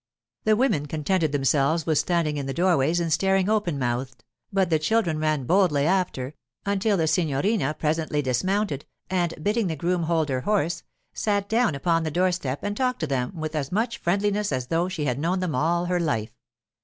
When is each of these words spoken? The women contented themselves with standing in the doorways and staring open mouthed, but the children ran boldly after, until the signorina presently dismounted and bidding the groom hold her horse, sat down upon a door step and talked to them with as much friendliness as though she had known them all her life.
The 0.45 0.55
women 0.55 0.87
contented 0.87 1.31
themselves 1.31 1.85
with 1.85 1.99
standing 1.99 2.37
in 2.37 2.47
the 2.47 2.55
doorways 2.55 2.99
and 2.99 3.13
staring 3.13 3.47
open 3.47 3.77
mouthed, 3.77 4.23
but 4.51 4.71
the 4.71 4.79
children 4.79 5.19
ran 5.19 5.43
boldly 5.43 5.85
after, 5.85 6.33
until 6.65 6.97
the 6.97 7.05
signorina 7.05 7.75
presently 7.75 8.23
dismounted 8.23 8.87
and 9.11 9.35
bidding 9.43 9.67
the 9.67 9.75
groom 9.75 10.05
hold 10.05 10.29
her 10.29 10.41
horse, 10.41 10.81
sat 11.13 11.47
down 11.47 11.75
upon 11.75 12.03
a 12.03 12.09
door 12.09 12.31
step 12.31 12.63
and 12.63 12.75
talked 12.75 13.01
to 13.01 13.05
them 13.05 13.35
with 13.35 13.55
as 13.55 13.71
much 13.71 13.99
friendliness 13.99 14.51
as 14.51 14.69
though 14.69 14.89
she 14.89 15.05
had 15.05 15.19
known 15.19 15.39
them 15.39 15.53
all 15.53 15.85
her 15.85 15.99
life. 15.99 16.31